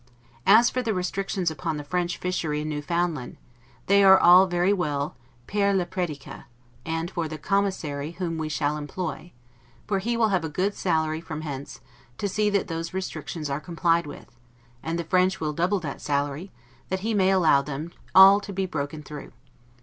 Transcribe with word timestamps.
As 0.47 0.67
for 0.71 0.81
the 0.81 0.95
restrictions 0.95 1.51
upon 1.51 1.77
the 1.77 1.83
French 1.83 2.17
fishery 2.17 2.61
in 2.61 2.69
Newfoundland, 2.69 3.37
they 3.85 4.03
are 4.03 4.47
very 4.47 4.73
well 4.73 5.15
'per 5.45 5.73
la 5.73 5.85
predica', 5.85 6.45
and 6.83 7.11
for 7.11 7.27
the 7.27 7.37
Commissary 7.37 8.13
whom 8.13 8.39
we 8.39 8.49
shall 8.49 8.77
employ: 8.77 9.31
for 9.85 9.99
he 9.99 10.17
will 10.17 10.29
have 10.29 10.43
a 10.43 10.49
good 10.49 10.73
salary 10.73 11.21
from 11.21 11.41
hence, 11.41 11.81
to 12.17 12.27
see 12.27 12.49
that 12.49 12.67
those 12.67 12.95
restrictions 12.95 13.47
are 13.47 13.61
complied 13.61 14.07
with; 14.07 14.35
and 14.81 14.97
the 14.97 15.03
French 15.03 15.39
will 15.39 15.53
double 15.53 15.79
that 15.79 16.01
salary, 16.01 16.51
that 16.89 17.01
he 17.01 17.13
may 17.13 17.29
allow 17.29 17.61
them 17.61 17.91
all 18.15 18.39
to 18.39 18.51
be 18.51 18.65
broken 18.65 19.03
through. 19.03 19.31